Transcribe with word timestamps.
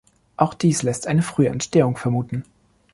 Auch 0.35 0.55
dies 0.55 0.81
lässt 0.81 1.05
eine 1.05 1.21
frühe 1.21 1.49
Entstehung 1.49 1.95
vermuten. 1.95 2.43